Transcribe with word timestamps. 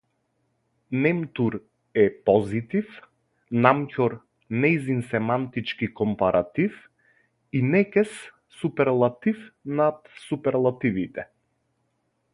Немтур 1.01 1.57
е 2.03 2.05
позитив, 2.29 2.95
намќор 3.65 4.15
нејзин 4.63 5.03
семантички 5.11 5.89
компаратив 6.01 6.79
и 7.59 7.61
некез 7.75 8.15
суперлатив 8.63 9.43
над 9.81 10.13
суперлативите. 10.27 11.31